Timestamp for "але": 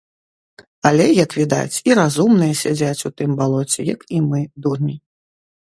0.89-1.05